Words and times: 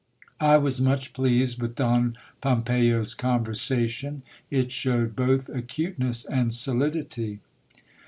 I 0.39 0.57
was 0.57 0.81
much 0.81 1.13
pleased 1.13 1.61
with 1.61 1.75
Don 1.75 2.17
Pom 2.41 2.63
peyo's 2.63 3.13
conversation, 3.13 4.23
it 4.49 4.71
showed 4.71 5.15
both 5.15 5.47
acuteness 5.47 6.25
and 6.25 6.51
solidity. 6.51 7.39